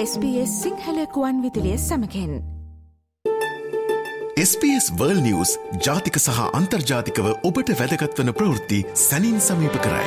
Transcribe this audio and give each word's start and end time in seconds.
SBS 0.00 0.50
සිංහලකුවන් 0.62 1.38
විදිලිය 1.44 1.78
සමකෙන් 1.78 2.34
SBS 4.42 4.86
වර්ල් 4.98 5.18
නිවස් 5.24 5.54
ජාතික 5.86 6.18
සහ 6.20 6.38
අන්තර්ජාතිකව 6.58 7.26
ඔබට 7.48 7.72
වැදගත්වන 7.80 8.30
ප්‍රවෘත්ති 8.38 8.78
සැනින් 9.04 9.40
සමීප 9.40 9.80
කරයි. 9.86 10.06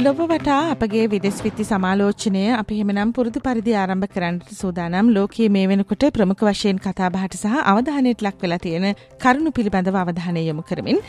ලොබ 0.00 0.24
වටා 0.24 0.58
අපගේ 0.74 1.06
විදෙස් 1.14 1.40
විත්ති 1.46 1.70
සමාලෝචනය 1.70 2.44
අපි 2.56 2.82
හෙමනම් 2.82 3.14
පුරුදු 3.14 3.46
පරිදි 3.46 3.78
ආරම්භ 3.78 4.10
කරන්නට 4.10 4.52
සූදානම් 4.60 5.14
ලෝකයේ 5.14 5.50
මේ 5.50 5.66
වෙනකොට 5.68 6.10
ප්‍රමුඛ 6.12 6.46
වශයෙන් 6.50 6.84
කතාබහට 6.84 7.40
සහ 7.40 7.58
අවධානයට 7.72 8.28
ලක් 8.28 8.38
වෙලා 8.42 8.64
තියෙන 8.66 8.92
කරුණු 9.22 9.50
පිළිබඳව 9.52 10.04
අවධානය 10.04 10.48
යොමු 10.50 10.70
කරමින් 10.70 11.04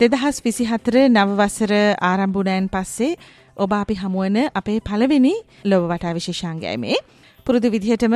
දෙදහස් 0.00 0.44
විසිහතර 0.44 0.94
නවවසර 1.08 1.72
ආරම්භුණයන් 2.06 2.66
පස්සේ 2.68 3.16
ඔබ 3.56 3.72
අපි 3.74 3.94
හමුවන 3.96 4.38
අපේ 4.52 4.78
පළවෙනි 4.80 5.34
ලොව 5.64 5.84
වටා 5.86 6.12
විශේෂාංගයයි 6.12 6.76
මේ. 6.78 6.98
පුරුදු 7.46 7.68
විදිහටම 7.70 8.14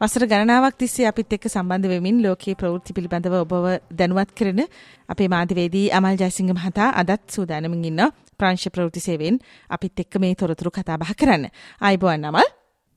වසර 0.00 0.24
ගණනාවක් 0.26 0.76
තිස්සේ 0.76 1.06
අපිත් 1.06 1.32
එක්ක 1.32 1.46
සම්බන්ධ 1.46 1.88
වෙමින් 1.88 2.22
ලෝකයේ 2.22 2.56
ප්‍රවෘත්ති 2.56 2.96
පිළිබඳව 2.96 3.36
ඔබව 3.36 3.66
දැනුවත් 3.92 4.32
කරන 4.32 4.60
අපේ 5.08 5.28
මාධ්‍යවේදී 5.28 5.86
අමල් 5.92 6.16
ජයසිංහ 6.16 6.50
මහතා 6.52 6.88
අදත් 6.96 7.22
සූදානමින් 7.28 7.84
ඉන්න 7.84 8.02
ප්‍රංශ 8.40 8.66
ප්‍රවෘත්ති 8.70 9.00
සේවයෙන් 9.00 9.38
අපිත් 9.70 10.04
එක්ක 10.04 10.18
මේ 10.18 10.34
තොරතුරු 10.34 10.72
කතා 10.72 10.98
බහ 10.98 11.14
කරන්න. 11.14 11.46
ආයිබෝන් 11.80 12.24
අමල්. 12.24 12.50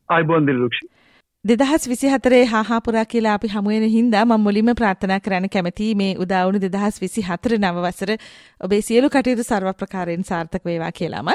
ආයිබෝන් 0.09 0.47
දිලුක්ෂි. 0.47 0.85
දෙදහස් 1.45 1.88
විසි 1.88 2.09
හතරේ 2.09 2.44
හාහාපුරා 2.47 3.05
කියලා 3.05 3.33
අපි 3.35 3.47
හමුවෙන 3.49 3.89
හින්දා 3.91 4.25
මම 4.25 4.44
මුලින්ම 4.44 4.75
ප්‍රාර්ථනා 4.75 5.19
කරන්න 5.19 5.49
කැමති 5.49 5.88
මේ 5.95 6.13
උදාවුණු 6.17 6.61
දෙදහස් 6.61 7.02
විසි 7.02 7.21
හතර 7.23 7.57
නවවසර 7.57 8.11
ඔබේ 8.61 8.81
සියලු 8.81 9.09
කටයුතු 9.09 9.44
සර්ව 9.45 9.73
ප්‍රකාරයෙන් 9.75 10.23
සාර්ථක 10.25 10.63
වේවා 10.66 10.91
කියලාම 10.94 11.31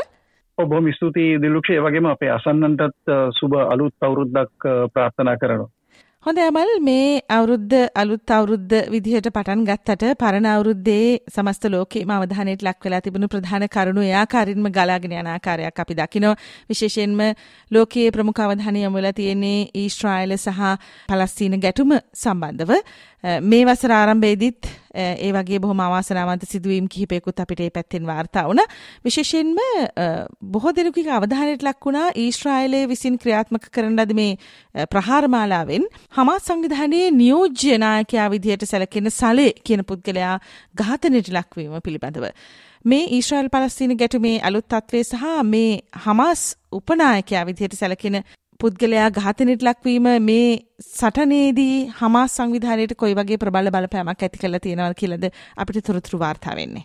ඔබොම 0.58 0.92
ස්තුතියි 0.92 1.40
දිලුක්ෂය 1.40 1.80
වගේම 1.80 2.06
අපේ 2.06 2.30
අසන්නන්ටත් 2.30 3.16
සුබ 3.32 3.52
අලුත් 3.64 3.94
අවුරුද්දක් 4.02 4.70
ප්‍රාර්ථනා 4.92 5.36
කරනවා. 5.36 5.70
හොඳ 6.24 6.38
ඇමල් 6.38 6.70
මේ 6.80 7.20
අවුරුද්ධ 7.30 7.74
අලුත් 7.94 8.30
අවුරුද්ධ 8.30 8.72
විදිහට 8.90 9.28
පටන් 9.28 9.60
ගත්තට 9.62 10.16
පරණ 10.18 10.48
අවුරුද්දේ 10.50 11.04
සමස්ත 11.28 11.68
ලෝකේම 11.68 12.10
අවධානයට 12.10 12.64
ලක් 12.66 12.84
වෙලා 12.84 13.00
තිබුණු 13.00 13.28
ප්‍රධාන 13.28 13.66
කරුණු 13.68 14.02
ඒ 14.02 14.16
ආකාරින්ම 14.16 14.66
ගලාගෙන 14.68 15.14
යන 15.14 15.28
ආකාරයක් 15.28 15.78
අපි 15.78 15.94
දකිනවා. 15.94 16.34
විශේෂයෙන්ම 16.68 17.22
ලෝකයේ 17.70 18.10
ප්‍රමුඛ 18.10 18.40
අවධානය 18.40 18.82
යොමු 18.82 18.98
වෙලා 18.98 19.14
තියෙන්නේ 19.14 19.68
ඊශ්‍රායල 19.76 20.34
සහ 20.36 20.60
පලස්තීන 21.08 21.56
ගැටුම 21.58 21.94
සම්බන්ධව. 22.16 22.72
මේ 23.42 23.64
වසර 23.64 23.92
ආරම්භයේදීත් 23.92 24.72
ඒ 24.94 25.32
වගේ 25.32 25.58
බොහොම 25.58 25.80
අවාසනාවන්ත 25.80 26.44
සිදුවීම් 26.44 26.88
කිහිපයකුත් 26.88 27.40
අපිට 27.40 27.60
ඒ 27.60 27.70
පැත්තෙන් 27.70 28.06
වාර්තා 28.06 28.44
වුණා. 28.48 28.66
විශේෂයෙන්ම 29.04 29.56
බොහෝ 30.52 30.72
දෙනෙකුගේ 30.72 31.12
අවධානයට 31.12 31.62
ලක් 31.62 31.84
වුණා 31.86 32.06
ඊශ්‍රායලයේ 32.16 32.88
විසින් 32.88 33.18
ක්‍රියාත්මක 33.18 33.68
කරන 33.70 33.96
ලද 33.96 34.14
මේ 34.14 34.86
ප්‍රහාර 34.86 35.28
මාලාවෙන් 35.28 35.84
හමාස් 36.10 36.48
සංවිධානයේ 36.48 37.10
නියෝජ්‍ය 37.12 37.78
නායකයා 37.78 38.30
විදිහට 38.30 38.64
සැලකෙන 38.64 39.10
සලේ 39.12 39.52
කියන 39.64 39.84
පුද්ගලයා 39.84 40.38
ඝාතනයට 40.76 41.28
ලක්වීම 41.30 41.78
පිළිබඳව. 41.80 42.26
මේ 42.84 43.04
ඊශ්‍රායල් 43.10 43.48
පලස්තීන 43.48 43.96
ගැටුමේ 43.96 44.36
අලුත් 44.42 44.68
තත්ත්වය 44.68 45.04
සහ 45.04 45.24
මේ 45.44 45.70
හමාස් 46.04 46.42
උපනායකයා 46.72 47.46
විදිහට 47.46 47.74
සැලකෙන 47.74 48.22
පුද්ගලයා 48.60 49.08
ඝාතනයට 49.16 49.60
ලක්වීම 49.62 50.06
මේ 50.22 50.46
සටනේදී 50.84 51.74
හමාස් 51.98 52.32
සංවිධානයට 52.38 52.94
කොයි 53.02 53.14
වගේ 53.18 53.38
ප්‍රබල 53.42 53.70
බලපෑමක් 53.74 54.24
ඇති 54.26 54.40
කරලා 54.40 54.60
තියෙනවද 54.64 54.96
කියලාද 55.00 55.26
අපිට 55.56 55.78
තොරතුරු 55.88 56.18
වාර්තා 56.22 56.54
වෙන්නේ. 56.60 56.82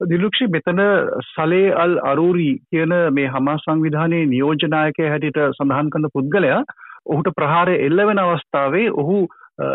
දිලුක්ෂි 0.00 0.48
මෙතන 0.48 0.82
සලේ 1.30 1.74
අල් 1.76 1.98
අරූරි 2.04 2.50
කියන 2.70 2.94
මේ 3.12 3.32
හමාස් 3.34 3.66
සංවිධානයේ 3.66 4.30
නියෝජනායකයා 4.34 5.10
හැටියට 5.10 5.42
සඳහන් 5.48 5.90
කරන 5.90 6.08
පුද්ගලයා 6.14 6.62
ඔහුට 7.06 7.34
ප්‍රහාරය 7.34 7.76
එල්ල 7.86 8.06
වෙන 8.10 8.22
අවස්ථාවේ 8.24 8.86
ඔහු 8.94 9.18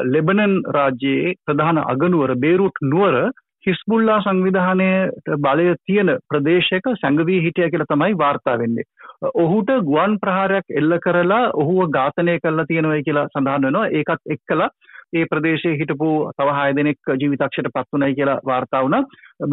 ලෙබනන් 0.08 0.58
රාජ්‍යයේ 0.72 1.38
ප්‍රධාන 1.46 1.84
අගනුවර 1.85 2.35
බේරුට් 2.38 2.85
නුවර 2.85 3.18
හිස්බුල්ලා 3.66 4.19
සංවිධානයට 4.22 5.29
බලය 5.46 5.68
තියෙන 5.85 6.12
ප්‍රදේශයක 6.29 6.88
සැඟවී 6.94 7.41
හිටිය 7.46 7.69
කියලා 7.69 7.91
තමයි 7.91 8.18
වාර්තා 8.18 8.57
වෙන්නේ. 8.59 8.88
ඔහුට 9.35 9.69
ගුවන් 9.90 10.18
ප්‍රහාරයක් 10.24 10.74
එල්ල 10.79 10.97
කරලා 11.06 11.44
ඔහුව 11.56 11.91
ඝාතනය 11.97 12.40
කරලා 12.40 12.66
තියෙනවයි 12.66 13.03
කියලා 13.03 13.28
සඳහන් 13.28 13.68
වෙනවා. 13.68 13.85
ඒකත් 13.90 14.34
එක්කලා 14.35 14.69
ඒ 15.13 15.25
ප්‍රදේශයේ 15.31 15.78
හිටපු 15.79 16.09
තව 16.38 16.56
6 16.56 16.75
දෙනෙක් 16.78 17.12
ජීවිතක්ෂයට 17.22 17.69
පත් 17.75 17.88
වුණයි 17.94 18.16
කියලා 18.16 18.40
වාර්තා 18.46 18.84
වුණා. 18.84 19.03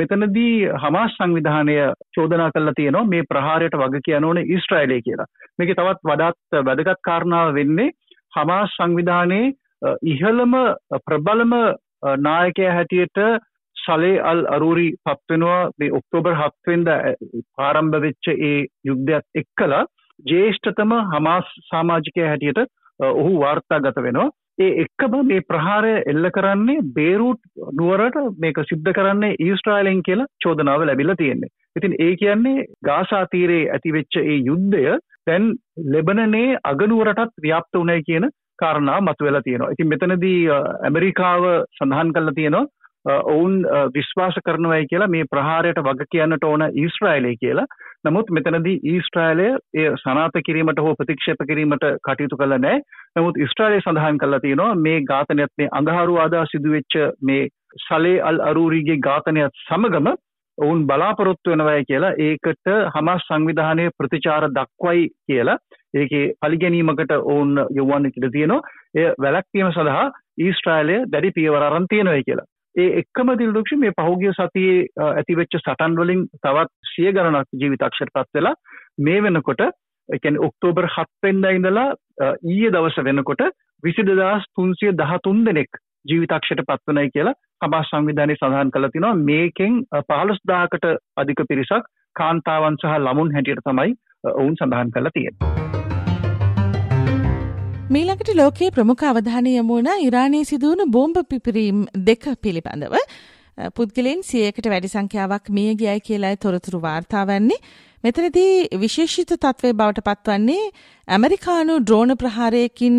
මෙතනදී 0.01 0.55
හමාස් 0.85 1.17
සංවිධානය 1.17 1.77
චෝදනා 2.17 2.51
කළා 2.55 2.77
තියෙනවා 2.77 3.11
මේ 3.13 3.29
ප්‍රහාරයට 3.31 3.77
වග 3.83 4.03
කියන්න 4.07 4.29
ඕනේ 4.29 4.49
ඊශ්‍රායලය 4.55 5.01
කියලා. 5.03 5.29
මේකේ 5.59 5.79
තවත් 5.81 6.11
වඩාත් 6.11 6.59
වැදගත් 6.69 7.05
කාරණාව 7.09 7.55
වෙන්නේ 7.55 7.91
හමාස් 8.33 8.75
සංවිධානයේ 8.77 9.53
ඉහළම 10.05 10.57
ප්‍රබලම 11.07 11.55
නායකයා 12.27 12.75
හැටියට 12.75 13.23
සලේ 13.81 14.17
අල් 14.25 14.43
අරූරි 14.49 14.89
පත්වෙනවා 15.05 15.61
මේ 15.79 15.93
ඔක්තෝබර් 15.93 16.35
හත්වෙන්ද 16.35 16.91
ආරම්භ 17.61 17.97
වෙච්ච 18.01 18.33
ඒ 18.33 18.59
යුද්ධයක් 18.85 19.43
එක්කලා 19.43 19.85
ජේෂ්ඨතම 20.25 20.93
හමාස් 21.13 21.57
සාමාජිකය 21.71 22.25
හැටියට 22.25 22.61
ඔහු 23.13 23.33
වාර්තාගත 23.41 24.01
වෙනවා 24.01 24.29
ඒ 24.59 24.71
එක්කම 24.83 25.15
මේ 25.23 25.43
ප්‍රහාරය 25.43 25.93
එල්ල 26.07 26.27
කරන්නේ 26.31 26.87
බේරුට් 26.95 27.41
නුවරට 27.75 28.19
මේක 28.39 28.59
සිද්ධ 28.65 28.91
කරන්නේ 28.93 29.39
ඊස්ට්‍රයිලෙන් 29.39 30.03
කියලා 30.03 30.31
චෝදනාව 30.45 30.83
ලැබිලා 30.83 31.17
තියෙන්නේ. 31.17 31.55
ඉතින් 31.77 31.95
ඒ 31.99 32.13
කියන්නේ 32.17 32.67
ගාසා 32.85 33.25
තීරයේ 33.27 33.71
ඇතිවෙච්ච 33.71 34.21
ඒ 34.23 34.37
යුද්ධය 34.41 34.99
දැන් 35.27 35.47
ලෙබනනේ 35.95 36.59
අගනුවරටත් 36.65 37.33
ව්‍යාප්ත 37.39 37.73
වුණයි 37.75 38.03
කියන 38.03 38.29
කාරණාව 38.59 39.01
මතුවෙලා 39.03 39.43
තියෙනවා. 39.43 39.73
ඉතින් 39.73 39.89
මෙතනදී 39.89 40.41
ඇමරිකාව 40.83 41.45
සඳහන් 41.77 42.13
කරලා 42.13 42.35
තියෙනවා 42.35 42.67
ඔවුන් 43.05 43.55
විශ්වාස 43.95 44.35
කරනවයි 44.45 44.87
කියලා 44.87 45.09
මේ 45.09 45.25
ප්‍රහාරයට 45.31 45.79
වග 45.81 46.07
කියන්නට 46.11 46.45
ඕන 46.45 46.63
ඊස්ට්‍රයිලය 46.75 47.37
කියලා. 47.37 47.67
නමුත් 48.05 48.31
මෙතනදී 48.31 48.81
ඊස්ට්‍රයිලය 48.85 49.49
ඒ 49.75 49.91
සනාත 49.97 50.37
කිරීමට 50.47 50.79
හෝ 50.79 50.95
ප්‍රතික්ෂේප 50.95 51.47
කිරීමට 51.49 51.87
කටයුතු 52.03 52.37
කළ 52.37 52.59
නෑ. 52.59 52.81
නමුත් 53.17 53.37
ඉස්ට්‍රයිලය 53.39 53.81
සඳහන් 53.81 54.19
කල්ලා 54.19 54.41
තියෙනවා 54.41 54.75
මේ 54.77 55.01
ඝාතනයත් 55.03 55.53
මේ 55.59 55.73
අඟහරු 55.73 56.19
ආදා 56.19 56.45
සිදුවෙච්ච 56.47 56.99
මේ 57.23 57.49
සලේ 57.79 58.21
අල් 58.23 58.41
අරූරිගේ 58.43 59.01
ඝාතනයත් 59.01 59.65
සමගම 59.65 60.13
ඔවුන් 60.59 60.87
බලාපොරොත්තු 60.87 61.51
වෙනවයි 61.51 61.85
කියලා 61.85 62.15
ඒකට 62.21 62.73
හමස් 62.95 63.27
සංවිධානය 63.27 63.89
ප්‍රතිචාර 63.99 64.49
දක්වයි 64.51 65.09
කියලා 65.27 65.59
ඒකේ 65.95 66.25
පලිගැනීමකට 66.41 67.19
ඔවුන් 67.19 67.67
යොවන්න 67.79 68.11
ඉඩ 68.11 68.31
තියෙනවා. 68.31 68.63
එය 68.95 69.09
වැලැක්වීම 69.19 69.73
සඳහා 69.73 70.07
ඊස්ට්‍රයිලය 70.39 71.05
දැඩි 71.13 71.37
පියවර 71.37 71.63
අරන් 71.63 71.87
තියෙනවයි 71.89 72.25
කියලා. 72.25 72.51
ඒ 72.75 72.89
එක්කම 73.01 73.31
දිල්දුක්ෂ 73.35 73.77
මේ 73.77 73.97
පහුගිය 73.97 74.33
සතියේ 74.33 75.07
ඇතිවෙච්ච 75.09 75.57
සටන් 75.57 75.97
වලින් 75.97 76.27
තවත් 76.39 76.91
සිය 76.91 77.13
ගණනක් 77.13 77.49
ජීවිතක්ෂයට 77.55 78.13
පත් 78.15 78.39
වෙලා 78.39 78.55
මේ 78.99 79.23
වෙනකොට 79.23 79.65
එකන් 80.09 80.39
ඔක්තෝබර් 80.41 80.89
හත්වෙන්ඩ 80.89 81.51
ඉඳලා 81.51 81.89
ඊය 82.47 82.71
දවස 82.71 82.99
වෙනකොට 83.03 83.47
විසිදදස් 83.83 84.51
තුන්සිය 84.55 84.93
දහතුන් 84.95 85.45
දෙනෙක් 85.45 85.81
ජීවිතක්ෂයට 86.05 86.65
පත්වනයි 86.65 87.11
කියලා 87.11 87.39
හමස් 87.63 87.91
සංවිධානය 87.91 88.37
සඳහන් 88.37 88.71
කළ 88.71 88.91
තිනවා 88.91 89.15
මේකෙන් 89.23 89.83
පහළොස් 90.05 90.41
දාකට 90.47 90.87
අධික 91.17 91.45
පිරිසක් 91.49 91.93
කාන්තාවන් 92.17 92.79
සහ 92.79 92.97
ළමුන් 92.99 93.35
හැටියට 93.35 93.67
තමයි 93.67 93.99
ඔවුන් 94.33 94.57
සඳහන් 94.57 94.97
කළ 94.97 95.15
තියෙන. 95.15 95.80
මීළඟට 97.91 98.29
ලෝකයේ 98.39 98.71
ප්‍රමුඛ 98.71 99.01
අවධානය 99.03 99.53
යමුණ 99.59 99.89
ඉරානයේ 100.01 100.47
සිදුවන 100.47 100.91
බෝම්බ 100.95 101.17
පිපිරීම් 101.31 101.79
දෙක 102.09 102.27
පිළිබඳව. 102.43 102.93
පුද්ගලයන් 103.77 104.21
සියයකට 104.23 104.69
වැඩි 104.73 104.91
සංඛ්‍යාවක් 104.93 105.51
මිය 105.51 105.73
ගියයි 105.81 106.05
කියලායි 106.09 106.39
තොරතුරු 106.45 106.79
වාර්තා 106.85 107.25
වන්නේ. 107.27 107.59
මෙතනදී 108.05 108.79
විශේෂිත 108.79 109.33
තත්ත්වය 109.35 109.71
බවට 109.73 110.03
පත්වන්නේ 110.03 110.71
ඇමරිකානු 111.09 111.75
ඩ්‍රෝන 111.81 112.13
ප්‍රහාරයකින් 112.17 112.97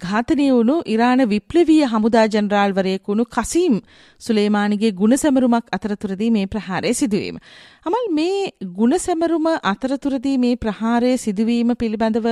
ඝාතනය 0.00 0.46
වුණු 0.48 0.76
ඉරාන 0.86 1.22
විප්ලවීය 1.26 1.86
හමුදා 1.86 2.24
ජනරාල්වරයෙකු 2.28 3.12
වුණු 3.12 3.26
කසීම් 3.28 3.76
සුලේමානිගේ 4.20 4.92
ගුණසැමරුමක් 4.94 5.70
අතරතුරදී 5.70 6.30
මේ 6.30 6.46
ප්‍රහාරය 6.48 6.92
සිදුවීම. 6.94 7.38
අමල් 7.86 8.04
මේ 8.12 8.50
ගුණසැමරුම 8.74 9.48
අතරතුරදී 9.64 10.36
මේ 10.38 10.56
ප්‍රහාරය 10.58 11.12
සිදුවීම 11.18 11.74
පිළිබඳව 11.76 12.28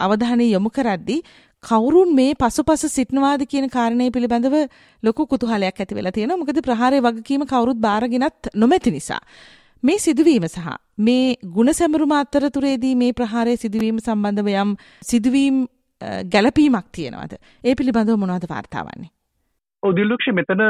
අවධානය 0.00 0.46
යොමු 0.46 0.70
කරද්දී 0.70 1.20
කවුරුන් 1.64 2.14
මේ 2.14 2.34
පසුපස 2.36 2.84
සිටිනවාද 2.88 3.46
කියන 3.46 3.70
කාරණය 3.70 4.10
පිළිබඳව 4.10 4.56
ලොකු 5.02 5.26
කුතුහලයක් 5.26 5.76
ඇති 5.76 5.94
වෙලා 5.94 6.12
තියෙනවා. 6.12 6.38
මොකද 6.38 6.60
ප්‍රහාරයේ 6.62 7.02
වගකීම 7.02 7.46
කවුරුත් 7.46 7.80
බාරගෙනත් 7.80 8.52
නොමැති 8.54 8.90
නිසා. 8.90 9.22
මේ 9.82 9.98
සිදුවීම 9.98 10.46
සහ 10.46 10.70
මේ 10.98 11.34
ගුණසැමරුම 11.56 12.12
අතරතුරේදී 12.14 12.94
මේ 12.96 13.12
ප්‍රහාරය 13.12 13.54
සිදුවීම 13.56 13.98
සම්බන්ධව 13.98 14.48
යම් 14.54 14.72
සිදුවීම් 15.02 15.60
ගැළපීමක් 16.34 16.88
තියෙනවද? 16.92 17.38
ඒ 17.64 17.74
පිළිබඳව 17.74 18.16
මොනවද 18.16 18.46
වාර්තාවන්නේ? 18.50 19.10
ඔදිල්ලක්ෂ 19.82 20.32
මෙතන 20.32 20.64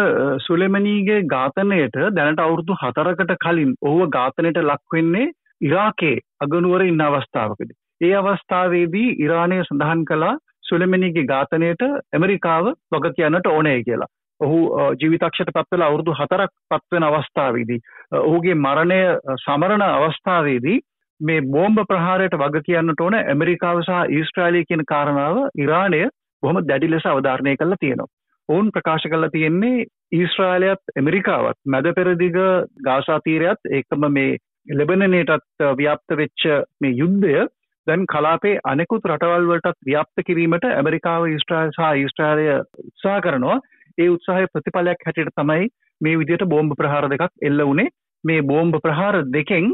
සුලෙමනීගේ 0.46 1.20
ඝාතනයට 1.26 1.96
දැනට 2.12 2.44
අවුරුදු 2.46 2.76
හතරකට 2.82 3.32
කලින් 3.44 3.72
ඔහුව 3.82 4.10
ඝාතනයට 4.10 4.60
ලක්වෙන්නේ 4.62 5.32
ඉරාකේ 5.60 6.16
අගනුවර 6.40 6.84
ඉන්න 6.84 7.00
අවස්ථාවකදී. 7.00 7.78
ඒ 8.00 8.14
අවස්ථාවේදී 8.14 9.08
ඉරානය 9.24 9.62
සඳහන් 9.62 10.04
කළා 10.04 10.36
සුලමිනිගේ 10.68 11.26
ඝාතනයට 11.26 11.82
ඇමරිකාව 12.12 12.72
වග 12.92 13.14
කියන්නට 13.16 13.46
ඕනේ 13.46 13.78
කියලා. 13.82 14.12
ඔහු 14.40 14.58
ජීවිතක්ෂයට 14.96 15.50
පත්වල 15.50 15.82
අවුරුදු 15.82 16.14
හතරක් 16.14 16.52
පත්වෙන 16.70 17.04
අවස්ථාවේදී. 17.04 17.80
ඔහුගේ 18.20 18.54
මරණය 18.56 19.00
සමරණ 19.38 19.84
අවස්ථාවේදී 19.84 20.78
මේ 21.20 21.40
බෝම්බ 21.48 21.82
ප්‍රහාරයට 21.84 22.36
වග 22.36 22.62
කියන්නට 22.62 23.00
ඕන 23.00 23.16
ඇමරිකාව 23.16 23.82
සහ 23.82 24.00
ඊස්ට්‍රාලිය 24.12 24.64
කියන 24.64 24.84
කාරණාව 24.86 25.42
ඉරානය 25.56 26.02
බොහොම 26.42 26.64
දැඩි 26.64 26.90
ලෙස 26.90 27.06
අවධාරණය 27.06 27.56
කරලා 27.56 27.80
තියෙනවා. 27.80 28.12
ඔවුන් 28.48 28.70
ප්‍රකාශ 28.70 29.06
කරලා 29.06 29.30
තියෙන්නේ 29.30 29.86
ඊස්ට්‍රාලයත් 30.12 30.92
ඇමරිකාවත් 30.94 31.58
මැද 31.66 31.88
පෙරදිග 31.94 32.38
ගාසා 32.84 33.20
තීරයත් 33.20 33.72
ඒකම 33.72 34.06
මේ 34.10 34.36
ලෙබනනයටත් 34.72 35.64
ව්‍යාප්ත 35.76 36.16
වෙච්ච 36.16 36.44
මේ 36.80 36.94
යුද්ධය 36.94 37.46
දැන් 37.86 38.06
කලාපේ 38.06 38.60
අනෙකුත් 38.64 39.06
රටවල් 39.06 39.48
වලටත් 39.48 39.78
ව්‍යාප්ත 39.86 40.24
කිරීමට 40.26 40.64
ඇමරිකාව 40.66 41.26
ඊස්ට්‍රාල් 41.26 41.70
සහ 41.70 41.90
ඊස්ට්‍රාලය 41.96 42.46
උත්සාහ 42.84 43.18
කරනවා 43.20 43.58
ඒ 43.98 44.08
උත්සාහය 44.08 44.46
ප්‍රතිඵලයක් 44.48 45.04
හැටියට 45.04 45.34
තමයි 45.34 45.68
මේ 46.00 46.16
විදිහට 46.16 46.46
බෝම්බ 46.46 46.74
ප්‍රහාර 46.74 47.04
දෙකක් 47.08 47.30
එල්ල 47.42 47.62
වුණේ 47.62 47.92
මේ 48.24 48.42
බෝම්බ 48.44 48.80
ප්‍රහාර 48.80 49.16
දෙකෙන් 49.28 49.70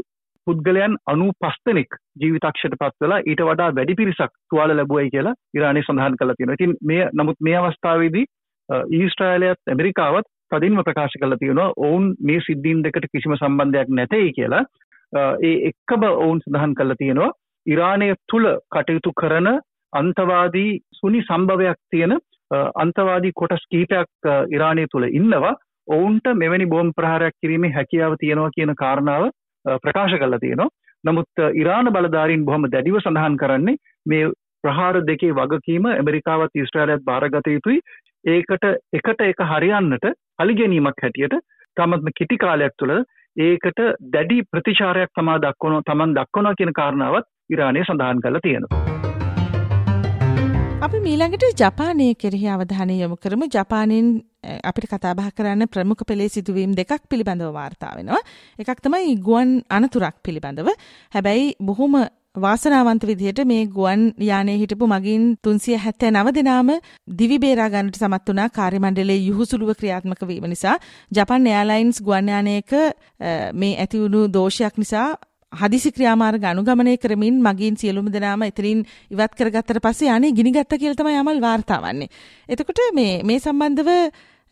පුද්ගලයන් 0.47 0.95
අනු 1.07 1.27
පස්තනෙක් 1.39 1.99
ජීවිතක්ෂයට 2.19 2.77
පත්වලා 2.77 3.21
ඊට 3.23 3.41
වඩා 3.41 3.69
වැඩි 3.71 3.95
පිරිසක් 3.95 4.33
තුවාල 4.45 4.73
ලැබුවයි 4.73 5.09
කියලා 5.09 5.35
ඉරානය 5.53 5.81
සඳහන් 5.81 6.17
කළ 6.17 6.33
තියෙනවා. 6.33 6.55
ඉතින් 6.55 6.75
මේ 6.83 7.09
නමුත් 7.13 7.39
මේ 7.39 7.57
අවස්ථාවේදී 7.57 8.25
ඊස්ට්‍රයිලයත් 8.91 9.61
ඇමරිකාවත් 9.67 10.27
තදින්ම 10.51 10.81
ප්‍රකාශ 10.81 11.15
කළ 11.15 11.37
තියෙනවා 11.37 11.71
ඔවුන් 11.79 12.05
මේ 12.21 12.39
සිද්ධීන් 12.41 12.83
දෙකට 12.83 13.07
කිසිම 13.11 13.35
සම්බන්ධයක් 13.35 13.89
නැතයි 13.91 14.33
කියලා 14.33 14.63
ඒ 15.43 15.55
එක්කම 15.69 16.05
ඔවුන් 16.09 16.41
සඳහන් 16.41 16.75
කළ 16.75 16.95
තියෙනවා 16.95 17.31
ඉරානය 17.65 18.13
තුළ 18.29 18.47
කටයුතු 18.71 19.13
කරන 19.13 19.49
අන්තවාදී 19.93 20.71
සුනි 20.93 21.21
සම්භවයක් 21.23 21.79
තියෙන 21.89 22.17
අන්තවාදී 22.51 23.35
කොටස් 23.35 23.65
කීපයක් 23.71 24.31
ඉරානය 24.49 24.85
තුළ 24.87 25.07
ඉන්නවා 25.11 25.55
ඔවුන්ට 25.87 26.27
මෙවැනි 26.35 26.65
බෝම් 26.67 26.93
ප්‍රහාරයක් 26.93 27.35
කිරීමේ 27.41 27.71
හැකියාව 27.71 28.17
තියෙනවා 28.19 28.55
කියන 28.55 28.73
කාරණාව 28.75 29.29
ප්‍රකාශ 29.81 30.15
කළ 30.15 30.39
තියෙනවා 30.39 30.69
නමුත් 31.03 31.43
ඉරාන 31.55 31.91
බලධාරීන් 31.91 32.45
බොහොම 32.45 32.67
දැඩිව 32.67 32.99
සඳහන් 32.99 33.37
කරන්නේ 33.37 33.77
මේ 34.05 34.31
ප්‍රහාර 34.63 35.01
දෙකේ 35.03 35.33
වගකීම 35.33 35.85
ඇමරිකාවත් 35.87 36.55
ඉස්ට්‍රාලයත් 36.55 37.03
භාරගත 37.03 37.47
යුතුයි 37.47 37.81
ඒකට 38.25 38.65
එකට 38.93 39.21
එක 39.23 39.43
හරියන්නට 39.45 40.09
පලිගැනීමක් 40.37 41.01
හැටියට 41.01 41.37
තමත්ම 41.77 42.17
කිටි 42.17 42.37
කාලයක් 42.37 42.75
තුළ 42.77 42.95
ඒකට 43.37 43.85
දැඩි 44.09 44.41
ප්‍රතිචාරයක් 44.47 45.13
තමා 45.13 45.39
දක්වන 45.39 45.81
තමන් 45.83 46.17
දක්වනවා 46.17 46.55
කියන 46.55 46.73
කාරණාවත් 46.73 47.31
ඉරානය 47.49 47.83
සඳහන් 47.83 48.21
කළ 48.21 48.39
තියෙනවා. 48.39 48.94
අපි 50.85 50.99
මීළඟට 50.99 51.59
ජපානය 51.59 52.07
කෙරෙහි 52.15 52.47
අවධානය 52.47 52.95
යොමු 52.95 53.15
කරමු 53.17 53.45
ජපානයෙන් 53.47 54.09
අපිට 54.63 54.85
කතාබහ 54.87 55.29
කරන්න 55.31 55.65
ප්‍රමුඛ 55.67 56.03
පෙළේ 56.03 56.27
සිදුවීම් 56.29 56.73
දෙකක් 56.73 57.07
පිළිබඳව 57.09 57.49
වාර්තා 57.51 57.93
වෙනවා. 57.95 58.21
එකක් 58.59 58.79
තමයි 58.79 59.15
ගුවන් 59.19 59.55
අනතුරක් 59.69 60.17
පිළිබඳව. 60.21 60.69
හැබැයි 61.13 61.47
බොහොම 61.61 61.95
වාසනාවන්ත 62.37 63.03
විදිහට 63.03 63.41
මේ 63.45 63.65
ගුවන් 63.69 64.03
යානයේ 64.21 64.57
හිටපු 64.57 64.85
මගින් 64.87 65.23
379 65.43 66.33
දෙනාම 66.33 66.69
දිවි 67.15 67.37
බේරා 67.39 67.69
ගන්නට 67.69 67.97
සමත් 67.97 68.29
වුණා 68.29 68.49
කාර්ය 68.51 68.79
මණ්ඩලයේ 68.79 69.25
යහුසුලුව 69.25 69.71
ක්‍රියාත්මක 69.73 70.21
වීම 70.25 70.45
නිසා 70.47 70.75
ජපන් 71.11 71.47
එයාලයින්ස් 71.47 72.01
ගුවන් 72.01 72.29
යානයක 72.29 72.75
මේ 73.55 73.73
ඇති 73.75 74.03
වුණු 74.03 74.27
දෝෂයක් 74.29 74.77
නිසා 74.77 75.07
හදිසි 75.55 75.91
ක්‍රියාමාර්ග 75.91 76.45
අනුගමනය 76.45 76.95
කරමින් 76.97 77.41
මගින් 77.41 77.75
සියලුම 77.77 78.07
දෙනාම 78.09 78.43
එතනින් 78.43 78.85
ඉවත් 79.11 79.33
කරගත්තට 79.33 79.81
පස්සේ 79.81 80.11
අනේ 80.11 80.31
ගිනිගත්ත 80.33 80.73
කියලා 80.75 80.95
තමයි 80.95 81.17
අමල් 81.17 81.41
වාර්තා 81.41 81.81
වන්නේ. 81.81 82.09
එතකොට 82.49 82.81
මේ 82.93 83.13
මේ 83.23 83.39
සම්බන්ධව 83.39 83.91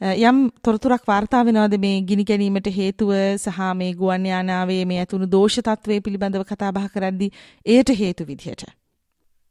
යම් 0.01 0.37
තොරතුරක් 0.61 1.03
වාර්තා 1.05 1.43
වෙනවද 1.43 1.79
මේ 1.79 2.01
ගිනි 2.03 2.23
ගැනීමට 2.25 2.69
හේතුව 2.71 3.11
සහ 3.37 3.59
මේ 3.75 3.93
ගුවන් 3.95 4.25
යානාවේ 4.25 4.83
මේ 4.85 4.99
ඇතුණු 4.99 5.29
දෝෂ 5.29 5.59
තත්ත්වය 5.59 5.99
පිළිබඳව 6.01 6.43
කතා 6.45 6.71
බහ 6.71 6.87
කරද්දී 6.89 7.31
එයට 7.65 7.93
හේතු 7.95 8.25
විදිහට 8.25 8.65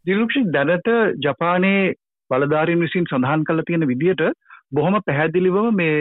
දිලුක්ෂි 0.05 0.45
දැනට 0.51 0.89
ජපානයේ 1.21 1.95
බලධාරීන් 2.31 2.81
විසින් 2.81 3.07
සඳහන් 3.07 3.45
කළ 3.45 3.63
තියෙන 3.63 3.89
විදිහට 3.89 4.23
බොහොම 4.73 4.99
පැහැදිලිවම 5.03 5.75
මේ 5.75 5.97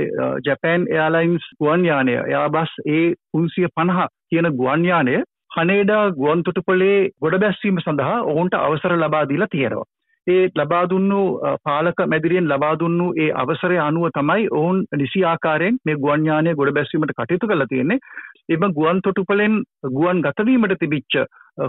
ජැපෑන් 0.45 0.87
එයාලයින්ස් 0.89 1.47
ගුවන් 1.59 1.85
යානය 1.85 2.15
එයාබස් 2.17 2.73
ඒ 2.87 3.03
350 3.35 4.07
කියන 4.29 4.49
ගුවන් 4.53 4.85
යානය 4.85 5.15
හනේඩා 5.51 6.03
ගුවන් 6.11 6.43
තොටුපළේ 6.43 6.99
ගොඩ 7.21 7.35
බැස්වීම 7.37 7.79
සඳහා 7.79 8.19
ඔවුන්ට 8.25 8.53
අවසර 8.57 8.93
ලබා 8.95 9.23
දීලා 9.25 9.47
තියෙනවා. 9.47 9.87
ඒ 10.27 10.43
ලබා 10.55 10.83
දුන්නු 10.85 11.19
පාලක 11.65 11.99
මැදිරියෙන් 12.05 12.47
ලබා 12.47 12.71
දුන්නු 12.75 13.07
ඒ 13.17 13.29
අවසරය 13.35 13.77
අනුව 13.79 14.05
තමයි 14.09 14.47
ඔවුන් 14.51 14.79
නිසි 14.93 15.25
ආකාරයෙන් 15.25 15.79
මේ 15.85 15.97
ගුවන් 15.97 16.25
යානය 16.25 16.55
ගොඩ 16.55 16.73
බැස්වීමට 16.73 17.13
කටයුතු 17.13 17.51
කරලා 17.51 17.69
තියෙන්නේ. 17.69 17.99
එම 18.49 18.65
ගුවන් 18.71 19.01
තොටුපළෙන් 19.01 19.61
ගුවන් 19.91 20.23
ගතවීමට 20.23 20.77
තිබිච්ච 20.79 21.21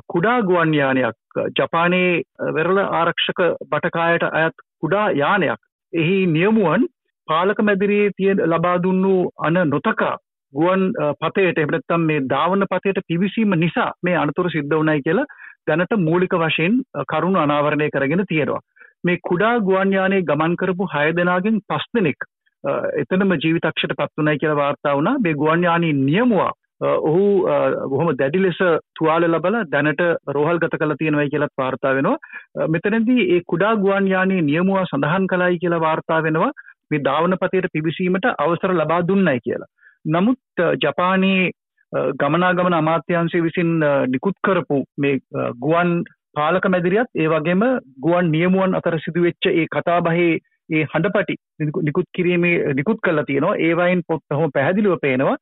කුඩා 0.08 0.38
ගුවන් 0.42 0.74
යානයක් 0.74 1.40
ජපානයේ 1.56 2.10
වෙරළ 2.54 2.82
ආරක්ෂක 2.82 3.46
බටකායට 3.66 4.28
අයත් 4.32 4.66
කුඩා 4.80 5.06
යානයක්. 5.16 5.62
එහි 5.92 6.18
නියමුවන් 6.28 6.90
පාලක 7.28 7.62
මැදිරියේ 7.62 8.14
තියෙන 8.16 8.44
ලබා 8.48 8.82
දුන්නු 8.82 9.16
අන 9.40 9.66
නොතකා 9.68 10.16
ගුවන් 10.52 10.82
පතයට 11.20 11.58
එහෙම 11.58 11.70
නැත්නම් 11.70 12.04
මේ 12.08 12.24
ධාවන 12.26 12.66
පතයට 12.66 13.00
පිවිසීම 13.08 13.56
නිසා 13.56 13.90
මේ 14.02 14.16
අනතුරු 14.16 14.50
සිද්ධ 14.50 14.74
වුණයි 14.74 15.02
කියලා 15.02 15.26
දැනට 15.68 15.96
මූලික 15.98 16.36
වශයෙන් 16.36 16.78
කරුණු 17.06 17.38
අනාවරණය 17.38 17.88
කරගෙන 17.90 18.24
තියෙනවා. 18.26 18.62
මේ 19.04 19.22
කුඩා 19.28 19.54
ගුවන් 19.60 19.92
යානයේ 19.92 20.22
ගමන් 20.22 20.56
කරපු 20.56 20.88
හය 20.94 21.06
දෙනාගෙන් 21.12 21.60
පස් 21.68 21.86
දෙනෙක් 21.94 22.28
එතනම 23.02 23.36
ජීවිතක්ෂයට 23.36 23.96
පත් 23.98 24.12
වුණයි 24.18 24.38
කියලා 24.38 24.56
වාර්තා 24.56 24.96
වුණා. 24.96 25.16
මේ 25.18 25.34
ගුවන් 25.34 25.64
යානයේ 25.68 25.98
නියමුවා 26.00 26.52
ඔහු 27.02 27.24
බොහොම 27.90 28.14
දැඩි 28.16 28.42
ලෙස 28.42 28.60
තුවාල 28.96 29.26
ලබලා 29.26 29.66
දැනට 29.66 30.02
රෝහල් 30.36 30.58
ගත 30.58 30.80
කළ 30.80 30.96
තියෙනවයි 30.98 31.28
කියලත් 31.28 31.54
වාර්තා 31.58 31.94
වෙනවා. 31.94 32.18
මෙතනදී 32.68 33.28
ඒ 33.28 33.40
කුඩා 33.46 33.74
ගුවන් 33.76 34.08
යානයේ 34.08 34.42
නියමුවා 34.44 34.86
සඳහන් 34.86 35.26
කළයි 35.26 35.62
කියලා 35.62 35.80
වාර්තා 35.80 36.22
වෙනවා. 36.22 36.56
මේ 36.90 37.04
ධාවනපතයට 37.04 37.72
පිවිසීමට 37.72 38.34
අවසර 38.38 38.74
ලබා 38.74 39.06
දුන්නයි 39.08 39.40
කියලා. 39.40 39.70
නමුත් 40.04 40.64
ජපානයේ 40.80 41.50
ගමනාගමන 42.16 42.74
අමාත්‍යංශය 42.74 43.42
විසින් 43.42 43.72
නිකුත් 44.08 44.36
කරපු 44.44 44.78
මේ 44.98 45.20
ගුවන් 45.58 45.92
පාලක 46.36 46.66
මැදිරියත් 46.66 47.10
ඒ 47.16 47.28
වගේම 47.28 47.62
ගුවන් 48.00 48.30
නියමුවන් 48.30 48.74
අතර 48.74 48.98
සිදුවෙච්ච 48.98 49.50
ඒ 49.52 49.66
කතාබහේ 49.70 50.32
ඒ 50.70 50.84
හඬපටි 50.84 51.34
නිකුත් 51.82 52.08
කිරීමේ 52.14 52.74
නිකුත් 52.74 53.00
කරලා 53.04 53.24
තියෙනවා. 53.24 53.56
ඒවයින් 53.58 54.02
පොත් 54.08 54.22
හොම 54.32 54.54
පැහැදිලිව 54.54 54.96
පේනවා. 55.02 55.36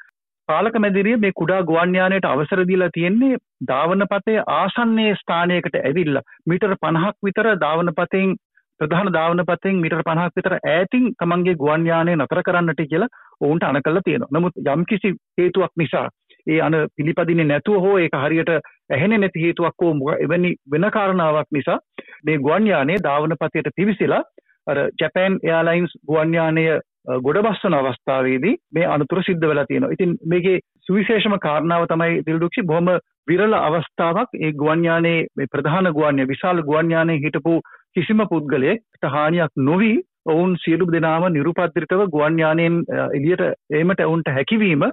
පාලක 0.49 0.77
මැදිරිය 0.77 1.17
මේ 1.17 1.33
කුඩා 1.33 1.63
ගුවන් 1.63 1.95
යානයට 1.95 2.25
අවසර 2.25 2.63
දීලා 2.67 2.91
තියෙන්නේ 2.93 3.41
ධාවනපතේ 3.69 4.39
ආසන්නයේ 4.51 5.15
ස්ථානයකට 5.15 5.77
ඇවිල්ලා. 5.81 6.27
මීටර 6.49 6.75
50ක් 6.77 7.15
විතර 7.25 7.51
ධාවනපතෙන් 7.57 8.35
ප්‍රධාන 8.81 9.13
ධාවනපතෙන් 9.13 9.77
මීටර 9.77 10.03
50ක් 10.03 10.31
විතර 10.37 10.55
ඈතින් 10.57 11.07
තමන්ගේ 11.15 11.57
ගුවන් 11.57 11.87
යානය 11.87 12.17
නතර 12.17 12.43
කරන්නට 12.43 12.83
කියලා 12.85 13.11
ඔවුන්ට 13.41 13.65
අනකල්ලා 13.65 14.03
තියෙනවා. 14.05 14.33
නමුත් 14.33 14.55
යම්කිසි 14.67 15.15
හේතුවක් 15.39 15.73
නිසා 15.77 16.07
ඒ 16.47 16.61
අන 16.61 16.77
පිළිපදින්නේ 16.97 17.45
නැතුව 17.45 17.81
හෝ 17.81 17.97
ඒක 17.99 18.17
හරියට 18.17 18.53
ඇහෙන 18.91 19.17
නැති 19.17 19.43
හේතුවක් 19.43 19.83
හෝ 19.83 20.15
එවැනි 20.19 20.55
වෙන 20.71 20.91
කාරණාවක් 20.91 21.51
නිසා 21.51 21.79
මේ 22.25 22.39
ගුවන් 22.39 22.67
යානය 22.67 22.97
ධාවනපතයට 23.03 23.75
පිවිසිලා 23.77 24.23
අර 24.67 24.79
ජැපෑන් 25.01 25.39
එයාලයින්ස් 25.43 25.99
ගුවන් 26.07 26.35
යානය 26.35 26.65
ගොඩබස්සන 27.07 27.75
අවස්ථාවේදී 27.75 28.57
මේ 28.73 28.87
අනතුර 28.87 29.23
සිද්ධ 29.23 29.47
වෙලා 29.47 29.67
තියෙනවා. 29.67 29.93
ඉතින් 29.93 30.17
මේකේ 30.25 30.61
සුවිශේෂම 30.87 31.37
කාරණාව 31.39 31.87
තමයි 31.87 32.23
දිල්දුක්ෂි 32.27 32.63
බොහොම 32.65 32.89
විරල 33.27 33.55
අවස්ථාවක් 33.57 34.39
ඒ 34.39 34.53
ගුවන් 34.55 34.85
යානයේ 34.85 35.27
මේ 35.37 35.51
ප්‍රධාන 35.53 35.93
ගුවන් 35.93 36.27
විශාල 36.29 36.63
ගුවන් 36.63 36.91
යානයේ 36.91 37.23
හිටපු 37.25 37.61
කිසිම 37.95 38.23
පුද්ගලයෙක්ට 38.29 39.09
හානියක් 39.09 39.53
නොවි 39.61 39.93
ඔවුන් 40.27 40.57
සියලු 40.57 40.87
දෙනාම 40.89 41.29
නිරුපද්‍රිතව 41.31 42.03
ගුවන් 42.09 42.39
යානයෙන් 42.39 42.83
එළියට 42.91 43.47
ඒමට 43.73 44.03
ඔවුන්ට 44.03 44.29
හැකිවීම 44.29 44.85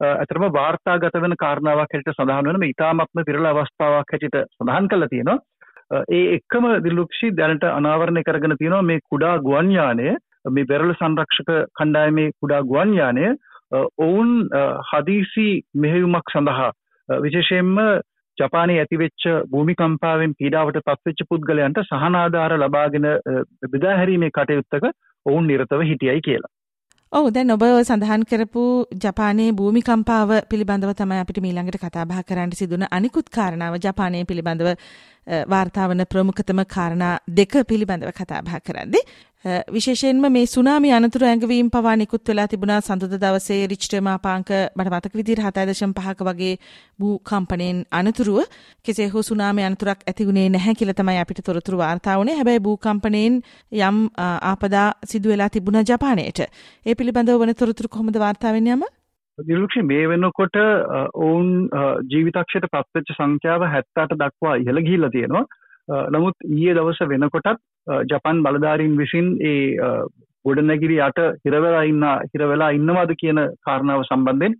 ඇතරම 0.00 0.46
වාර්තාගත 0.52 1.18
වෙන 1.18 1.36
කාරණාවක් 1.36 1.82
හැටියට 1.88 2.14
සඳහන් 2.14 2.48
වෙන 2.48 2.60
මේ 2.60 2.72
ඉතාමත්ම 2.74 3.24
විරල 3.24 3.46
අවස්ථාවක් 3.46 4.12
හැටියට 4.12 4.40
සඳහන් 4.54 4.88
කරලා 4.88 5.08
තියෙනවා. 5.08 5.38
ඒ 6.10 6.24
එක්කම 6.36 6.64
දිලුක්ෂි 6.84 7.32
දැනට 7.32 7.64
අනාවරණය 7.70 8.22
කරගෙන 8.22 8.56
තියෙනවා 8.58 8.82
මේ 8.84 9.04
කුඩා 9.10 9.34
ගුවන් 9.40 9.70
යානය 9.72 10.16
මේ 10.50 10.68
වෙරළ 10.68 10.94
සංරක්ෂක 10.94 11.52
කණ්ඩායමේ 11.74 12.32
කුඩා 12.34 12.62
ගුවන් 12.62 12.94
යානය 12.94 13.24
ඔවුන් 13.98 14.34
හදිසි 14.90 15.46
මෙහෙයුමක් 15.76 16.30
සඳහා 16.30 16.70
විශේෂයෙන්ම 17.08 17.72
ජපානයේ 18.38 18.80
ඇතිවෙච්ච 18.80 19.24
භූමිකම්පාවෙන් 19.50 20.36
පීඩාවට 20.38 20.82
පත්වෙච්ච 20.82 21.24
පුද්ගලයන්ට 21.28 21.80
සහනාධාර 21.84 22.58
ලබාගෙන 22.58 23.08
බෙදාහැරීමේ 23.70 24.30
කටයුත්තක 24.30 24.92
ඔවුන් 25.26 25.46
නිරතව 25.46 25.82
හිටියයි 25.82 26.20
කියලා. 26.20 26.52
ඔවු 27.12 27.30
දැන් 27.30 27.50
ඔබ 27.50 27.62
සඳහන් 27.80 28.24
කරපු 28.24 28.62
ජපානයේ 29.02 29.52
භූමිකම්පාව 29.52 30.30
පිළිබඳව 30.50 30.92
තමයි 30.92 31.18
අපිට 31.18 31.38
මීළඟට 31.40 31.78
කතා 31.78 32.04
බහ 32.04 32.24
කරන්න 32.28 32.52
සිදුන 32.52 32.84
අනිකුත් 32.90 33.28
කාරණාව 33.30 33.76
ජපානය 33.78 34.24
පිළිබඳව 34.24 34.70
වාර්තාවන 35.46 36.02
ප්‍රමුඛතම 36.06 36.60
කාරණා 36.68 37.14
දෙක 37.30 37.54
පිළිබඳව 37.68 38.10
කතා 38.12 38.42
බහ 38.42 38.58
කරද්දී 38.60 39.04
විශේෂයෙන්ම 39.46 40.24
මේ 40.34 40.46
සුනාමි 40.46 40.88
අනතුරු 40.96 41.26
ඇඟවීම් 41.26 41.68
පවා 41.74 41.94
නිකුත් 42.00 42.30
වෙලා 42.30 42.46
තිබුණා 42.52 42.78
සඳුද 42.80 43.12
දවසේ 43.24 43.58
රිච්ටර් 43.72 44.00
මාපාංක 44.06 44.48
මට 44.76 44.90
මතක 44.92 45.18
විදිහට 45.20 45.42
7.5ක 45.42 46.26
වගේ 46.28 46.54
භූකම්පණයෙන් 47.00 47.78
අනතුරුව 47.98 48.40
කෙසේ 48.88 49.06
හෝ 49.12 49.22
සුනාමි 49.28 49.66
අනතුරක් 49.68 50.02
ඇති 50.04 50.26
වුණේ 50.28 50.46
නැහැ 50.54 50.74
කියලා 50.80 50.96
තමයි 51.00 51.20
අපිට 51.22 51.42
තොරතුරු 51.48 51.78
වාර්තා 51.82 52.16
වුණේ. 52.18 52.36
හැබැයි 52.38 52.64
භූකම්පණයෙන් 52.66 53.36
යම් 53.82 54.00
ආපදා 54.52 54.88
සිදු 55.12 55.32
වෙලා 55.34 55.48
තිබුණා 55.48 55.84
ජපානයේට. 55.90 56.40
ඒ 56.86 56.94
පිළිබඳව 56.94 57.38
වන 57.44 57.54
තොරතුරු 57.62 57.92
කොහොමද 57.94 58.18
වාර්තා 58.24 58.54
වෙන්නේ 58.56 58.78
යම? 58.78 58.84
දිරුක්ෂි 59.38 59.86
මේ 59.92 60.08
වෙනකොට 60.08 60.58
ඔවුන් 61.26 61.54
ජීවිතක්ෂයට 62.10 62.68
පත්වෙච්ච 62.74 63.14
සංඛ්‍යාව 63.14 63.68
78 63.70 64.20
දක්වා 64.24 64.58
ඉහළ 64.64 64.84
ගිහිල්ලා 64.88 65.14
තියෙනවා. 65.16 65.46
නමුත් 66.14 66.46
ඊයේ 66.50 66.74
දවස 66.74 67.08
වෙනකොටත් 67.14 67.64
ජපන් 67.86 68.42
බලධාරීන් 68.42 68.96
විසින් 68.96 69.34
ඒ 69.42 69.58
ගොඩනැගිරි 70.44 70.96
යට 71.00 71.20
හිරවෙලා 71.44 71.82
ඉන්න 71.82 72.04
හිරවෙලා 72.32 72.70
ඉන්නවාද 72.70 73.12
කියන 73.22 73.40
කාරණාව 73.66 74.04
සම්බන්ධයෙන් 74.04 74.54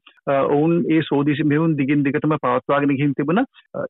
ඔවුන් 0.49 0.75
ඒ 0.88 1.02
සෝදිසි 1.02 1.45
මෙවුන් 1.45 1.76
දිගින් 1.80 2.02
දිගටම 2.06 2.35
පවත්වාගෙන 2.37 2.92
ගිහින් 2.92 3.14
තිබුණා. 3.14 3.47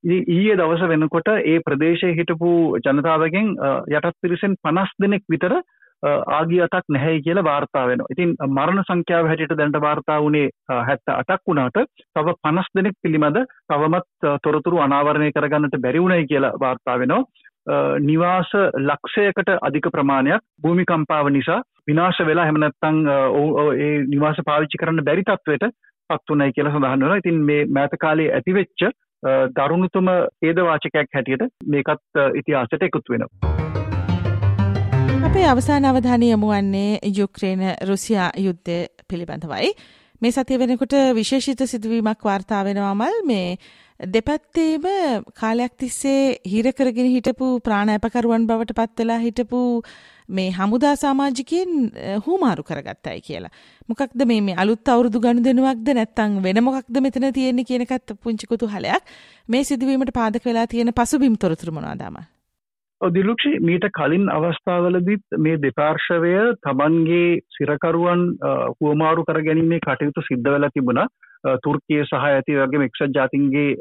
ඊයේ 0.09 0.59
දවස 0.59 0.85
වෙනකොට 0.93 1.33
ඒ 1.35 1.57
ප්‍රදේශයේ 1.61 2.19
හිටපු 2.21 2.53
ජනතාවගෙන් 2.81 3.57
යටත් 3.93 4.21
පිරිසෙන් 4.23 4.61
50 4.63 5.03
දෙනෙක් 5.05 5.25
විතර 5.29 5.57
ආගිය 6.03 6.63
අතක් 6.63 6.87
නැහැයි 6.89 7.23
කියලා 7.23 7.45
වාර්තා 7.45 7.87
වෙනවා. 7.87 8.11
ඉතින් 8.11 8.35
මරණ 8.49 8.83
සංඛ්‍යාව 8.83 9.29
හැටියට 9.31 9.57
දැනට 9.59 9.81
වාර්තා 9.81 10.19
වුණේ 10.21 10.49
78ක් 10.71 11.41
වුණාට 11.49 11.79
තව 12.15 12.37
50 12.43 12.77
දෙනෙක් 12.77 12.97
පිළිබඳ 13.03 13.41
තවමත් 13.69 14.35
තොරතුරු 14.43 14.81
අනාවරණය 14.81 15.33
කරගන්නට 15.33 15.81
බැරි 15.81 16.03
වුණයි 16.03 16.29
කියලා 16.29 16.55
වාර්තා 16.61 16.99
වෙනවා. 16.99 17.25
නිවාස 18.01 18.51
ලක්ෂයකට 18.81 19.51
අධික 19.61 19.89
ප්‍රමාණයක් 19.93 20.45
භූමිකම්පාව 20.63 21.31
නිසා 21.31 21.61
විනාශ 21.89 22.21
වෙලා 22.29 22.45
එහෙම 22.45 22.61
නැත්නම් 22.61 23.03
ඒ 23.81 23.91
නිවාස 24.13 24.39
පාවිච්චි 24.47 24.81
කරන්න 24.83 25.07
බැරි 25.09 25.25
තත්වයට 25.25 25.67
පත් 26.11 26.31
වුණයි 26.31 26.53
කියලා 26.53 26.73
සඳහන් 26.73 27.03
වෙනවා. 27.03 27.17
ඉතින් 27.17 27.43
මේ 27.51 27.67
මෑත 27.69 27.99
කාලේ 28.01 28.31
ඇතිවෙච්ච 28.35 28.87
දරුණුතම 29.57 30.09
ඛේදවාචකයක් 30.41 31.15
හැටියට 31.15 31.47
මේකත් 31.67 32.23
ඉතිහාසයට 32.35 32.89
එකතු 32.89 33.13
වෙනවා. 33.13 33.57
අපේ 35.27 35.47
අවසාන 35.49 35.85
අවධානය 35.85 36.31
යොමු 36.31 36.53
වන්නේ 36.53 36.99
යුක්්‍රේන 37.19 37.63
රුසියා 37.89 38.31
යුද්ධය 38.39 38.79
පිළිබඳවයි. 39.11 39.73
මේ 40.23 40.33
සතිය 40.33 40.59
වෙනකොට 40.59 40.95
විශේෂිත 41.15 41.67
සිදුවීමක් 41.67 42.25
වාර්තා 42.25 42.65
වෙනවාමල් 42.65 43.19
මේ 43.27 43.57
දෙපැත්තේම 44.01 44.85
කාලයක් 45.35 45.73
තිස්සේ 45.79 46.37
හිරකරගෙන 46.45 47.09
හිටපු 47.15 47.47
ප්‍රාණඇපකරුවන් 47.61 48.47
බවට 48.47 48.77
පත්වෙලා 48.77 49.19
හිටපු 49.19 49.61
මේ 50.29 50.51
හමුදා 50.51 50.95
සාමාජිකයෙන් 50.97 51.73
හුමාරු 52.27 52.63
කරගත්තයි 52.63 53.21
කියලා. 53.21 53.51
මොකක්ද 53.89 54.27
මේ 54.27 54.41
මේ 54.41 54.55
අලුත් 54.55 54.89
අවුරුදු 54.89 55.21
ගණු 55.21 55.43
දෙනුවක්ද 55.43 55.89
නැත්තං 55.95 56.43
වෙන 56.43 56.63
මොකක්ද 56.63 57.01
මෙතන 57.01 57.33
තියෙන්නේ 57.33 57.65
කියනකත් 57.65 58.17
පුංචිකුතු 58.23 58.69
හලයක් 58.69 59.13
මේ 59.49 59.65
සිදුවීමට 59.65 60.13
පාදක 60.13 60.45
වෙලා 60.45 60.67
තියෙන 60.67 60.93
පසුබිම් 60.93 61.37
තොරතුරු 61.37 61.73
මොනවාදාම. 61.73 62.36
දිලුක්ෂි 63.01 63.59
මීට 63.61 63.85
කලින් 63.93 64.29
අවස්ථාවලදීත් 64.29 65.39
මේ 65.39 65.59
දෙපාර්ශවය 65.59 66.33
තමන්ගේ 66.63 67.41
සිරකරුවන් 67.49 68.23
හුවමාරු 68.81 69.25
කර 69.25 69.43
ගැනීමේ 69.43 69.81
කටයුතු 69.81 70.23
සිද්ධ 70.23 70.49
වෙලා 70.49 70.71
තිබුණා 70.71 71.07
තුර්කිය 71.59 72.03
සහ 72.03 72.17
ඇති 72.21 72.57
වගේ 72.57 72.87
එක්සත් 72.87 73.15
ජාතින්ගේ 73.15 73.77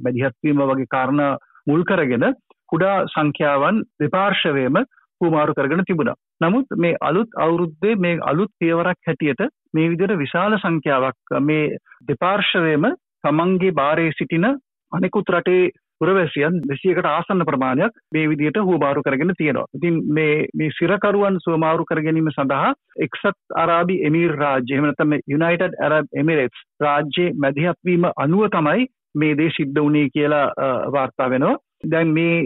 මැදිහත්වීම 0.00 0.62
වගේ 0.64 0.86
කාරණ 0.88 1.22
මුල් 1.66 1.84
කරගෙන 1.84 2.26
කුඩා 2.68 2.96
සංඛ්‍යාවන් 3.08 3.82
දෙපාර්ශවයම 3.98 4.78
හුවමාරු 5.20 5.54
කරගෙන 5.54 5.84
තිබුණා. 5.84 6.16
නමුත් 6.40 6.66
මේ 6.76 6.96
අලුත් 7.00 7.30
අවුරුද්දේ 7.36 7.96
මේ 7.96 8.18
අලුත් 8.22 8.50
පියවරක් 8.58 8.98
හැටියට 9.06 9.42
මේ 9.74 9.90
විදිහට 9.90 10.18
විශාල 10.18 10.58
සංඛ්‍යාවක් 10.58 11.38
මේ 11.40 11.76
දෙපාර්ශවයම 12.08 12.92
තමන්ගේ 13.22 13.74
බාරයේ 13.74 14.18
සිටින 14.18 14.46
අනෙකුත් 14.92 15.30
රටේ 15.30 15.70
පුරවැසියන් 16.02 16.60
දෙසියකට 16.64 17.06
ආසන්න 17.06 17.44
ප්‍රමාණයක් 17.44 17.98
මේ 18.10 18.28
විදියට 18.28 18.58
හුවමාරු 18.60 19.02
කරගෙන 19.02 19.34
තියෙනවා. 19.34 19.66
ඉතින් 19.74 20.00
මේ 20.10 20.46
මේ 20.54 20.72
සිරකරුවන් 20.72 21.38
සුවමාරු 21.40 21.84
කර 21.84 22.00
ගැනීම 22.00 22.30
සඳහා 22.30 22.72
එක්සත් 22.98 23.38
අරාබි 23.56 24.00
එමීර් 24.04 24.34
රාජ්‍ය 24.36 24.72
එහෙම 24.72 24.88
නැත්නම් 24.88 25.14
යුනයිටඩ් 25.26 25.78
ඇරබ් 25.80 26.18
එමිරේට්ස් 26.18 26.66
රාජ්‍යයේ 26.80 27.36
මැදිහත් 27.36 27.80
වීම 27.84 28.08
අනුව 28.16 28.50
තමයි 28.50 28.88
මේ 29.16 29.36
දේ 29.36 29.54
සිද්ධ 29.56 29.80
වුණේ 29.80 30.10
කියලා 30.10 30.46
වාර්තා 30.92 31.30
වෙනවා. 31.30 31.56
දැන් 31.86 32.08
මේ 32.10 32.36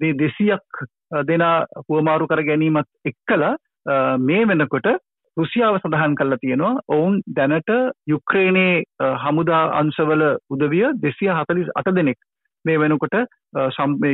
මේ 0.00 0.14
200ක් 0.14 0.90
දෙනා 1.26 1.56
හුවමාරු 1.82 2.26
කර 2.26 2.42
ගැනීමත් 2.44 2.90
එක්කලා 3.04 3.54
මේ 4.20 4.42
වෙනකොට 4.46 4.90
රුසියාව 5.36 5.78
සඳහන් 5.78 6.14
කරලා 6.14 6.38
තියෙනවා 6.38 6.72
ඔවුන් 6.88 7.20
දැනට 7.36 7.70
යුක්‍රේනයේ 8.06 8.82
හමුදා 9.22 9.62
අංශවල 9.74 10.24
උදවිය 10.50 10.84
248 11.02 11.96
දෙනෙක් 11.96 12.18
මේ 12.64 12.78
වෙනකොට 12.78 13.16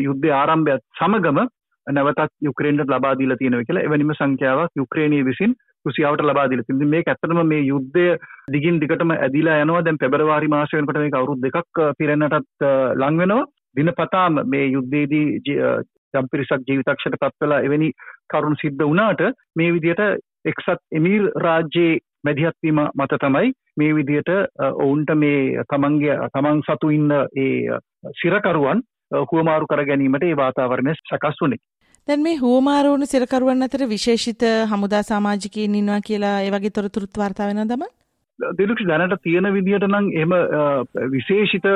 යුද්ධ 0.00 0.28
ආරම්භයත් 0.32 0.84
සමගම 0.98 1.40
නැවතත් 1.86 2.32
යුක්‍රේන්ට 2.42 2.88
ලබා 2.88 3.14
දීලා 3.14 3.36
තියෙනවා 3.36 3.64
කියලා 3.64 3.82
එවැනිම 3.82 4.12
සංඛ්‍යාවක් 4.12 4.70
යුක්‍රේනීය 4.76 5.24
විසින් 5.24 5.52
රුසියාවට 5.86 6.22
ලබා 6.22 6.46
දීලා 6.50 6.66
තියෙනවා. 6.66 6.90
මේක 6.90 7.08
ඇත්තටම 7.08 7.42
මේ 7.44 7.62
යුද්ධය 7.62 8.06
දිගින් 8.52 8.80
දිගටම 8.80 9.12
ඇදිලා 9.12 9.60
යනවා. 9.64 9.84
දැන් 9.84 9.98
පෙබරවාරි 9.98 10.48
මාසය 10.48 10.76
වෙනකොට 10.76 10.98
මේක 10.98 11.14
අවුරුදු 11.14 11.42
දෙකක් 11.42 11.82
පිරෙන්නටත් 11.98 12.66
ලං 12.96 13.20
වෙනවා. 13.22 13.44
දිනපතාම 13.76 14.40
මේ 14.46 14.66
යුද්ධයේදී 14.68 15.26
යම් 16.14 16.28
පිරිසක් 16.32 16.66
ජීවිතක්ෂයට 16.68 17.20
පත් 17.20 17.44
වෙලා 17.44 17.60
එවැනි 17.60 17.90
කරුණු 18.30 18.58
සිද්ධ 18.62 18.82
වුණාට 18.82 19.22
මේ 19.56 19.72
විදිහට 19.72 20.02
එක්සත් 20.44 20.82
එමීර් 20.92 21.30
රාජ්‍යයේ 21.38 22.00
මැදිහත්වීම 22.24 22.82
මත 22.84 23.20
තමයි 23.20 23.52
මේ 23.76 23.94
විදිහට 23.94 24.30
ඔවුන්ට 24.76 25.14
මේ 25.16 25.64
තමන්ගේ 25.70 26.18
තමන් 26.34 26.62
සතු 26.62 26.90
ඉන්න 26.90 27.16
ඒ 27.36 27.80
සිරකරුවන් 28.20 28.82
හුවමාරු 29.12 29.66
කර 29.66 29.84
ගැනීමට 29.84 30.24
ඒ 30.24 30.36
වාතාවරණය 30.36 30.94
සකස් 30.94 31.42
වුණේ. 31.42 31.62
දැන් 32.08 32.22
මේ 32.22 32.36
හුවමාරුවුණු 32.36 33.06
සිරකරුවන් 33.06 33.62
අතර 33.62 33.88
විශේෂිත 33.88 34.42
හමුදා 34.70 35.02
සමාජිකයන් 35.02 35.74
ඉන්නවා 35.74 36.00
කියලා 36.00 36.40
ඒ 36.40 36.50
වගේ 36.50 36.70
තොරතුරුත් 36.70 37.18
වාර්තා 37.18 37.48
වෙනවද 37.48 37.72
දමන්? 37.72 37.92
දෙලුක්ෂ 38.38 38.86
දැනට 38.86 39.16
තියෙන 39.22 39.48
විදිහට 39.52 39.88
නම් 39.88 40.08
එහෙම 40.12 40.32
විශේෂිත 41.12 41.66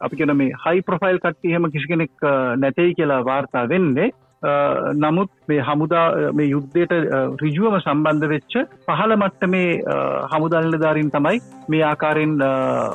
අපි 0.00 0.16
කියන 0.16 0.36
මේ 0.36 0.58
හයි 0.64 0.82
ප්‍රොෆයිල් 0.82 1.18
කට්ටිය 1.18 1.52
එහෙම 1.52 1.70
කිසි 1.70 1.88
කෙනෙක් 1.88 2.26
නැtei 2.56 2.94
කියලා 2.94 3.24
වාර්තා 3.24 3.68
වෙන්නේ 3.68 4.10
නමුත් 5.02 5.30
මේ 5.48 5.60
හමුදා 5.68 6.06
මේ 6.38 6.48
යුද්ධයට 6.54 6.94
රිජුවම 7.42 7.76
සම්බන්ධ 7.80 8.32
වෙච්ච 8.32 8.56
පහළ 8.88 9.16
මට්ට 9.16 9.52
මේ 9.54 9.68
හමුදල්ලධාරින් 10.32 11.12
තමයි 11.16 11.38
මේ 11.68 11.84
ආකාරයෙන් 11.92 12.34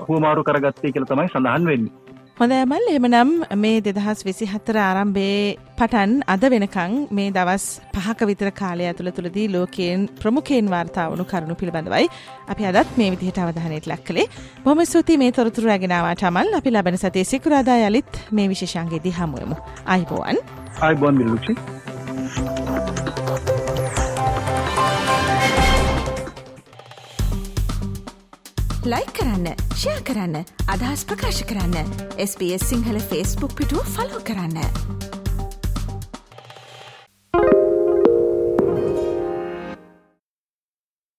හුවමාරු 0.09 0.43
කරගත්තේ 0.43 0.91
කියල 0.91 1.05
තමයි 1.05 1.31
සඳහන් 1.31 1.71
වෙන්නේ. 1.71 2.07
හොඳ 2.39 2.53
ඇමල් 2.55 2.83
එමනම් 2.95 3.29
මේ 3.61 3.77
දෙදහස් 3.85 4.19
විසි 4.25 4.45
හත්තර 4.51 4.77
ආරම්භේ 4.81 5.55
පටන් 5.79 6.11
අද 6.33 6.43
වෙනකං 6.53 6.93
මේ 7.17 7.31
දවස් 7.37 7.65
පහක 7.95 8.27
විතර 8.29 8.51
කාලය 8.59 8.85
ඇතුළ 8.89 9.09
තුළදී 9.17 9.47
ලෝකයෙන් 9.55 10.05
ප්‍රමුඛයෙන් 10.21 10.69
වාර්තාවනු 10.75 11.25
කරුණු 11.31 11.55
පිළිබඳවයි 11.61 12.11
අපි 12.53 12.69
අදත් 12.71 12.93
මේ 12.99 13.09
විදිහට 13.15 13.41
අවධානයට 13.45 13.89
ලක් 13.91 14.05
කළේ. 14.09 14.29
බොම 14.63 14.85
ස්තුති 14.85 15.17
මේ 15.23 15.31
තොරතුර 15.31 15.65
ඇගෙනවාට 15.69 16.23
අමල්. 16.29 16.53
අපි 16.59 16.75
ලබන 16.75 17.01
සතේ 17.03 17.25
සිකුරාදා 17.33 17.81
යළිත් 17.87 18.23
මේ 18.31 18.47
විශෂන්ගේදී 18.53 19.17
හමුවමු 19.19 19.61
අයිබෝවන් 19.95 20.56
අයිබෝන් 20.79 21.15
මිල්ලුක්ෂි 21.15 21.55
ලයි 28.85 29.07
කරන්න 29.13 29.47
ෂයා 29.73 30.01
කරන්න 30.03 30.37
අදහස් 30.67 31.05
ප්‍රකාශ 31.05 31.41
කරන්න 31.49 31.95
SBS 32.21 32.69
සිංහල 32.69 32.99
ෆස්බුක් 33.01 33.57
පිටුව 33.57 33.89
ෆලෝ 33.95 34.21
කරන්න. 34.23 35.16